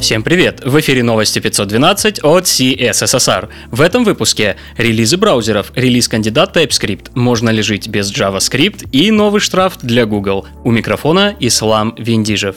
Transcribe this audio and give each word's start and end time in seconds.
Всем 0.00 0.22
привет! 0.22 0.64
В 0.64 0.78
эфире 0.80 1.02
новости 1.02 1.38
512 1.38 2.24
от 2.24 2.44
CSSR. 2.44 3.48
В 3.70 3.80
этом 3.80 4.04
выпуске 4.04 4.56
релизы 4.76 5.16
браузеров, 5.16 5.72
релиз 5.76 6.08
кандидат 6.08 6.56
TypeScript, 6.56 7.12
можно 7.14 7.50
ли 7.50 7.62
жить 7.62 7.88
без 7.88 8.12
JavaScript 8.12 8.88
и 8.90 9.10
новый 9.10 9.40
штраф 9.40 9.78
для 9.80 10.04
Google. 10.04 10.46
У 10.64 10.72
микрофона 10.72 11.34
Ислам 11.38 11.94
Виндижев. 11.96 12.56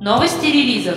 Новости 0.00 0.46
релизов. 0.46 0.96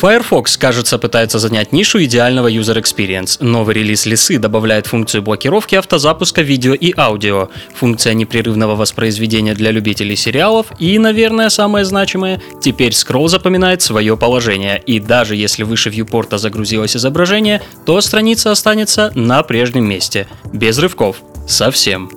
Firefox, 0.00 0.56
кажется, 0.56 0.96
пытается 0.96 1.38
занять 1.38 1.72
нишу 1.72 2.02
идеального 2.02 2.50
user 2.50 2.80
experience. 2.80 3.36
Новый 3.44 3.74
релиз 3.74 4.06
лисы 4.06 4.38
добавляет 4.38 4.86
функцию 4.86 5.20
блокировки 5.20 5.74
автозапуска 5.74 6.40
видео 6.40 6.72
и 6.72 6.94
аудио, 6.96 7.50
функция 7.74 8.14
непрерывного 8.14 8.76
воспроизведения 8.76 9.54
для 9.54 9.70
любителей 9.70 10.16
сериалов 10.16 10.68
и, 10.78 10.98
наверное, 10.98 11.50
самое 11.50 11.84
значимое, 11.84 12.40
теперь 12.62 12.94
скролл 12.94 13.28
запоминает 13.28 13.82
свое 13.82 14.16
положение, 14.16 14.82
и 14.86 15.00
даже 15.00 15.36
если 15.36 15.64
выше 15.64 15.90
вьюпорта 15.90 16.38
загрузилось 16.38 16.96
изображение, 16.96 17.60
то 17.84 18.00
страница 18.00 18.52
останется 18.52 19.12
на 19.14 19.42
прежнем 19.42 19.84
месте, 19.84 20.26
без 20.50 20.78
рывков. 20.78 21.16
Совсем. 21.46 22.10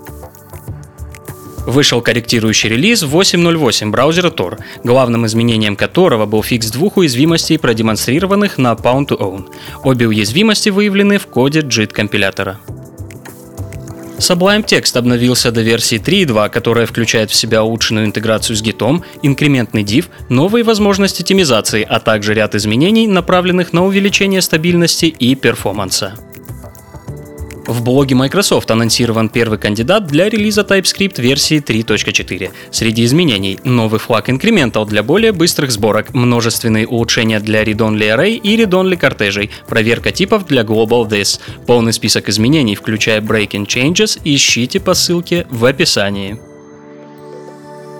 Вышел 1.65 2.01
корректирующий 2.01 2.69
релиз 2.69 3.03
8.08 3.03 3.89
браузера 3.89 4.29
Tor, 4.29 4.59
главным 4.83 5.25
изменением 5.25 5.75
которого 5.75 6.25
был 6.25 6.43
фикс 6.43 6.69
двух 6.69 6.97
уязвимостей, 6.97 7.57
продемонстрированных 7.57 8.57
на 8.57 8.73
Pound 8.73 9.07
to 9.07 9.17
Own. 9.19 9.45
Обе 9.83 10.07
уязвимости 10.07 10.69
выявлены 10.69 11.17
в 11.17 11.27
коде 11.27 11.61
JIT 11.61 11.93
компилятора. 11.93 12.59
Sublime 14.17 14.63
Text 14.63 14.97
обновился 14.97 15.51
до 15.51 15.61
версии 15.61 15.99
3.2, 15.99 16.49
которая 16.49 16.85
включает 16.85 17.29
в 17.29 17.35
себя 17.35 17.63
улучшенную 17.63 18.05
интеграцию 18.05 18.55
с 18.55 18.63
Git, 18.63 19.03
инкрементный 19.21 19.83
div, 19.83 20.05
новые 20.29 20.63
возможности 20.63 21.23
темизации, 21.23 21.85
а 21.89 21.99
также 21.99 22.33
ряд 22.33 22.55
изменений, 22.55 23.07
направленных 23.07 23.73
на 23.73 23.83
увеличение 23.85 24.41
стабильности 24.41 25.07
и 25.07 25.35
перформанса. 25.35 26.13
В 27.65 27.81
блоге 27.81 28.13
Microsoft 28.13 28.69
анонсирован 28.71 29.29
первый 29.29 29.57
кандидат 29.57 30.05
для 30.07 30.29
релиза 30.29 30.61
TypeScript 30.61 31.21
версии 31.21 31.61
3.4. 31.61 32.51
Среди 32.71 33.05
изменений— 33.05 33.57
новый 33.63 33.99
флаг 33.99 34.27
Incremental 34.27 34.85
для 34.85 35.01
более 35.01 35.31
быстрых 35.31 35.71
сборок, 35.71 36.13
множественные 36.13 36.85
улучшения 36.87 37.39
для 37.39 37.63
Read-Only 37.63 38.15
Array 38.15 38.33
и 38.35 38.57
Read-Only 38.57 38.97
кортежей, 38.97 39.49
проверка 39.67 40.11
типов 40.11 40.45
для 40.45 40.63
Global 40.63 41.07
This. 41.07 41.39
Полный 41.65 41.93
список 41.93 42.27
изменений, 42.27 42.75
включая 42.75 43.21
Breaking 43.21 43.65
Changes, 43.65 44.19
ищите 44.25 44.81
по 44.81 44.93
ссылке 44.93 45.47
в 45.49 45.63
описании. 45.63 46.52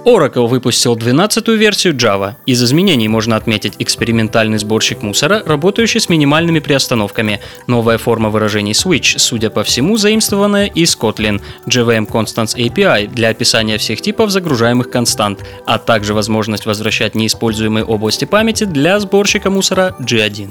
Oracle 0.05 0.47
выпустил 0.47 0.97
12-ю 0.97 1.55
версию 1.55 1.95
Java. 1.95 2.33
Из 2.45 2.61
изменений 2.61 3.07
можно 3.07 3.37
отметить 3.37 3.75
экспериментальный 3.79 4.57
сборщик 4.57 5.01
мусора, 5.01 5.41
работающий 5.45 6.01
с 6.01 6.09
минимальными 6.09 6.59
приостановками, 6.59 7.39
новая 7.67 7.97
форма 7.97 8.29
выражений 8.29 8.73
switch, 8.73 9.17
судя 9.17 9.49
по 9.49 9.63
всему, 9.63 9.95
заимствованная 9.95 10.65
из 10.65 10.97
Kotlin, 10.97 11.41
JVM 11.67 12.09
Constants 12.09 12.57
API 12.57 13.07
для 13.07 13.29
описания 13.29 13.77
всех 13.77 14.01
типов 14.01 14.29
загружаемых 14.29 14.89
констант, 14.89 15.39
а 15.65 15.79
также 15.79 16.13
возможность 16.13 16.65
возвращать 16.65 17.15
неиспользуемые 17.15 17.85
области 17.85 18.25
памяти 18.25 18.65
для 18.65 18.99
сборщика 18.99 19.49
мусора 19.49 19.95
G1. 20.01 20.49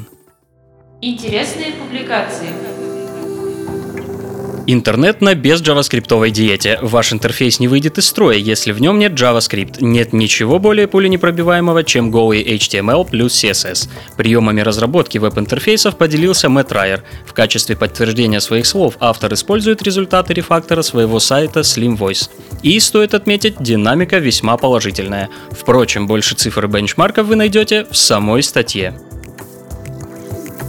Интересные 1.03 1.73
публикации. 1.73 2.72
Интернет 4.67 5.21
на 5.21 5.35
без 5.35 5.61
джаваскриптовой 5.61 6.31
диете. 6.31 6.79
Ваш 6.83 7.13
интерфейс 7.13 7.59
не 7.59 7.67
выйдет 7.67 7.99
из 7.99 8.07
строя, 8.07 8.37
если 8.37 8.71
в 8.71 8.81
нем 8.81 8.99
нет 8.99 9.13
JavaScript. 9.13 9.79
Нет 9.81 10.13
ничего 10.13 10.61
более 10.61 10.87
пуленепробиваемого, 10.87 11.83
чем 11.83 12.13
голый 12.13 12.45
HTML 12.45 13.09
плюс 13.11 13.43
CSS. 13.43 13.89
Приемами 14.17 14.61
разработки 14.61 15.19
веб-интерфейсов 15.19 15.97
поделился 15.97 16.49
Мэтт 16.49 16.71
Райер. 16.71 17.03
В 17.27 17.33
качестве 17.33 17.75
подтверждения 17.75 18.41
своих 18.41 18.67
слов 18.67 18.95
автор 19.01 19.35
использует 19.35 19.83
результаты 19.83 20.33
рефактора 20.33 20.83
своего 20.83 21.19
сайта 21.19 21.61
Slim 21.61 21.99
Voice. 21.99 22.31
И, 22.63 22.79
стоит 22.79 23.15
отметить, 23.15 23.61
динамика 23.61 24.19
весьма 24.19 24.57
положительная. 24.57 25.29
Впрочем, 25.51 26.07
больше 26.07 26.37
цифр 26.37 26.67
и 26.67 26.69
бенчмарков 26.69 27.27
вы 27.27 27.35
найдете 27.35 27.87
в 27.91 27.97
самой 27.97 28.45
статье. 28.45 28.95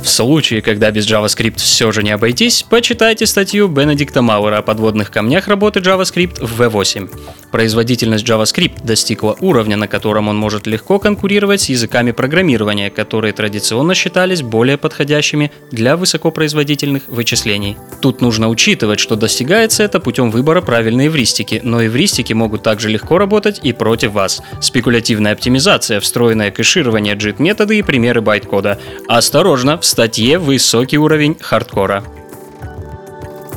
В 0.03 0.09
случае, 0.09 0.61
когда 0.61 0.91
без 0.91 1.09
JavaScript 1.09 1.59
все 1.59 1.93
же 1.93 2.03
не 2.03 2.11
обойтись, 2.11 2.65
почитайте 2.69 3.25
статью 3.25 3.69
Бенедикта 3.69 4.21
Мауэра 4.21 4.57
о 4.57 4.61
подводных 4.61 5.09
камнях 5.09 5.47
работы 5.47 5.79
JavaScript 5.79 6.45
в 6.45 6.61
V8. 6.61 7.09
Производительность 7.51 8.27
JavaScript 8.27 8.83
достигла 8.83 9.37
уровня, 9.39 9.77
на 9.77 9.87
котором 9.87 10.27
он 10.27 10.35
может 10.35 10.67
легко 10.67 10.99
конкурировать 10.99 11.61
с 11.61 11.69
языками 11.69 12.11
программирования, 12.11 12.89
которые 12.89 13.31
традиционно 13.31 13.95
считались 13.95 14.41
более 14.41 14.77
подходящими 14.77 15.53
для 15.71 15.95
высокопроизводительных 15.95 17.03
вычислений. 17.07 17.77
Тут 18.01 18.19
нужно 18.19 18.49
учитывать, 18.49 18.99
что 18.99 19.15
достигается 19.15 19.83
это 19.83 20.01
путем 20.01 20.31
выбора 20.31 20.59
правильной 20.61 21.07
эвристики, 21.07 21.61
но 21.63 21.81
эвристики 21.81 22.33
могут 22.33 22.61
также 22.61 22.89
легко 22.89 23.17
работать 23.17 23.61
и 23.63 23.71
против 23.71 24.11
вас. 24.11 24.41
Спекулятивная 24.59 25.31
оптимизация, 25.31 26.01
встроенное 26.01 26.51
кэширование, 26.51 27.15
JIT-методы 27.15 27.79
и 27.79 27.83
примеры 27.83 28.19
байткода. 28.19 28.81
Осторожно, 29.07 29.77
в 29.77 29.92
статье 29.93 30.39
«Высокий 30.39 30.97
уровень 30.97 31.37
хардкора». 31.39 32.03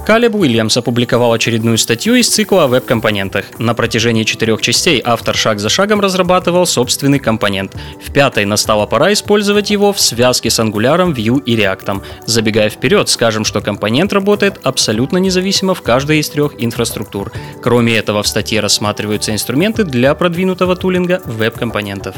Калеб 0.06 0.34
Уильямс 0.34 0.76
опубликовал 0.76 1.32
очередную 1.32 1.78
статью 1.78 2.14
из 2.14 2.28
цикла 2.28 2.64
о 2.64 2.66
веб-компонентах. 2.68 3.58
На 3.58 3.74
протяжении 3.74 4.22
четырех 4.22 4.60
частей 4.60 5.02
автор 5.02 5.34
шаг 5.34 5.58
за 5.58 5.70
шагом 5.70 6.00
разрабатывал 6.00 6.66
собственный 6.66 7.18
компонент. 7.18 7.74
В 8.04 8.12
пятой 8.12 8.44
настала 8.44 8.86
пора 8.86 9.14
использовать 9.14 9.70
его 9.70 9.94
в 9.94 10.00
связке 10.00 10.50
с 10.50 10.60
Angular, 10.60 11.12
Vue 11.12 11.42
и 11.42 11.56
React. 11.56 12.02
Забегая 12.26 12.68
вперед, 12.68 13.08
скажем, 13.08 13.44
что 13.44 13.62
компонент 13.62 14.12
работает 14.12 14.60
абсолютно 14.62 15.16
независимо 15.16 15.74
в 15.74 15.80
каждой 15.80 16.18
из 16.18 16.28
трех 16.28 16.52
инфраструктур. 16.58 17.32
Кроме 17.62 17.96
этого, 17.96 18.22
в 18.22 18.28
статье 18.28 18.60
рассматриваются 18.60 19.32
инструменты 19.32 19.84
для 19.84 20.14
продвинутого 20.14 20.76
тулинга 20.76 21.22
веб-компонентов. 21.24 22.14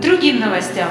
Другим 0.00 0.40
новостям. 0.40 0.88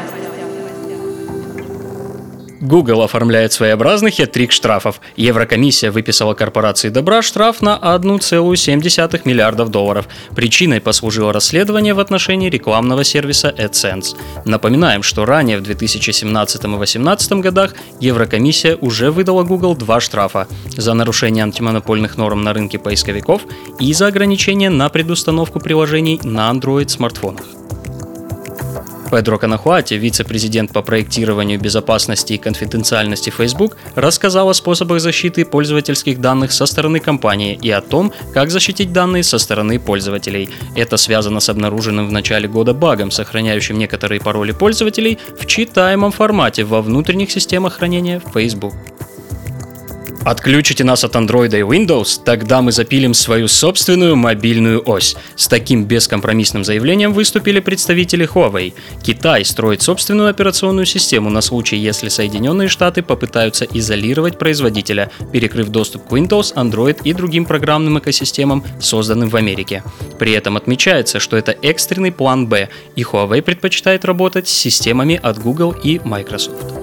Google 2.63 3.01
оформляет 3.01 3.51
своеобразный 3.51 4.09
хет-трик 4.09 4.51
штрафов. 4.51 5.01
Еврокомиссия 5.17 5.91
выписала 5.91 6.33
корпорации 6.33 6.87
добра 6.87 7.21
штраф 7.21 7.61
на 7.61 7.77
1,7 7.77 9.21
миллиардов 9.25 9.69
долларов. 9.69 10.07
Причиной 10.33 10.79
послужило 10.79 11.33
расследование 11.33 11.93
в 11.93 11.99
отношении 11.99 12.49
рекламного 12.49 13.03
сервиса 13.03 13.53
AdSense. 13.57 14.15
Напоминаем, 14.45 15.03
что 15.03 15.25
ранее 15.25 15.57
в 15.57 15.61
2017 15.63 16.63
и 16.63 16.67
2018 16.67 17.31
годах 17.33 17.73
Еврокомиссия 17.99 18.77
уже 18.77 19.11
выдала 19.11 19.43
Google 19.43 19.75
два 19.75 19.99
штрафа 19.99 20.47
за 20.77 20.93
нарушение 20.93 21.43
антимонопольных 21.43 22.15
норм 22.17 22.43
на 22.43 22.53
рынке 22.53 22.79
поисковиков 22.79 23.41
и 23.79 23.91
за 23.93 24.07
ограничение 24.07 24.69
на 24.69 24.87
предустановку 24.87 25.59
приложений 25.59 26.21
на 26.23 26.49
Android-смартфонах. 26.49 27.43
Педро 29.13 29.37
Канахуати, 29.37 29.93
вице-президент 29.93 30.73
по 30.73 30.81
проектированию 30.81 31.59
безопасности 31.59 32.33
и 32.33 32.39
конфиденциальности 32.39 33.29
Facebook, 33.29 33.77
рассказал 33.93 34.49
о 34.49 34.55
способах 34.55 35.01
защиты 35.01 35.45
пользовательских 35.45 36.19
данных 36.19 36.51
со 36.51 36.65
стороны 36.65 36.99
компании 36.99 37.59
и 37.61 37.69
о 37.69 37.81
том, 37.81 38.11
как 38.33 38.49
защитить 38.49 38.91
данные 38.91 39.21
со 39.21 39.37
стороны 39.37 39.79
пользователей. 39.79 40.49
Это 40.75 40.97
связано 40.97 41.41
с 41.41 41.49
обнаруженным 41.49 42.07
в 42.07 42.11
начале 42.11 42.47
года 42.47 42.73
багом, 42.73 43.11
сохраняющим 43.11 43.77
некоторые 43.77 44.19
пароли 44.19 44.51
пользователей 44.51 45.19
в 45.39 45.45
читаемом 45.45 46.11
формате 46.11 46.63
во 46.63 46.81
внутренних 46.81 47.29
системах 47.29 47.73
хранения 47.73 48.19
Facebook. 48.33 48.73
Отключите 50.25 50.85
нас 50.85 51.03
от 51.03 51.15
Android 51.15 51.49
и 51.49 51.63
Windows, 51.63 52.21
тогда 52.23 52.61
мы 52.61 52.71
запилим 52.71 53.13
свою 53.13 53.49
собственную 53.49 54.15
мобильную 54.15 54.81
ось. 54.85 55.17
С 55.35 55.49
таким 55.49 55.83
бескомпромиссным 55.83 56.63
заявлением 56.63 57.11
выступили 57.11 57.59
представители 57.59 58.25
Huawei. 58.25 58.73
Китай 59.03 59.43
строит 59.43 59.81
собственную 59.81 60.29
операционную 60.29 60.85
систему 60.85 61.29
на 61.29 61.41
случай, 61.41 61.75
если 61.75 62.07
Соединенные 62.07 62.69
Штаты 62.69 63.01
попытаются 63.01 63.65
изолировать 63.65 64.39
производителя, 64.39 65.11
перекрыв 65.33 65.67
доступ 65.67 66.07
к 66.07 66.13
Windows, 66.13 66.55
Android 66.55 67.01
и 67.03 67.11
другим 67.13 67.43
программным 67.43 67.99
экосистемам, 67.99 68.63
созданным 68.79 69.27
в 69.27 69.35
Америке. 69.35 69.83
При 70.19 70.31
этом 70.31 70.55
отмечается, 70.55 71.19
что 71.19 71.35
это 71.35 71.51
экстренный 71.61 72.13
план 72.13 72.47
Б, 72.47 72.69
и 72.95 73.03
Huawei 73.03 73.41
предпочитает 73.41 74.05
работать 74.05 74.47
с 74.47 74.53
системами 74.53 75.19
от 75.21 75.39
Google 75.39 75.75
и 75.83 75.99
Microsoft. 76.05 76.82